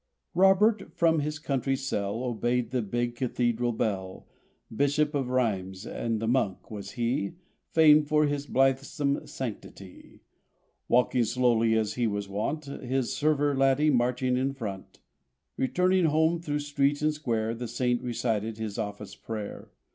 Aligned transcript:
R 0.35 0.45
IGOBERT 0.55 0.93
from 0.95 1.19
his 1.19 1.37
country 1.37 1.75
cell 1.75 2.23
Obeyed 2.23 2.71
the 2.71 2.81
big 2.81 3.15
cathedral 3.15 3.71
bell: 3.71 4.25
Bishop 4.75 5.13
of 5.13 5.29
Rheims, 5.29 5.85
and 5.85 6.27
monk, 6.27 6.71
was 6.71 6.93
he, 6.93 7.33
Famed 7.69 8.07
for 8.07 8.25
his 8.25 8.47
blithesome 8.47 9.27
sanctity. 9.27 10.23
Walking 10.87 11.23
slowly 11.23 11.75
as 11.77 11.93
he 11.93 12.07
was 12.07 12.27
wont. 12.27 12.65
His 12.65 13.13
server 13.13 13.55
laddie 13.55 13.91
marching 13.91 14.37
in 14.37 14.53
front. 14.53 15.01
Returning 15.55 16.05
home 16.05 16.41
through 16.41 16.61
street 16.61 17.03
and 17.03 17.13
square 17.13 17.53
The 17.53 17.67
Saint 17.67 18.01
recited 18.01 18.57
his 18.57 18.79
office 18.79 19.15
prayer. 19.15 19.69